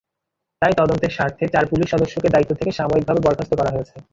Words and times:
তাই 0.61 0.73
তদন্তের 0.79 1.11
স্বার্থে 1.11 1.45
চার 1.53 1.65
পুলিশ 1.71 1.87
সদস্যকে 1.91 2.33
দায়িত্ব 2.33 2.53
থেকে 2.59 2.71
সাময়িকভাবে 2.71 3.23
বরখাস্ত 3.25 3.51
করা 3.59 3.73
হয়েছে। 3.75 3.95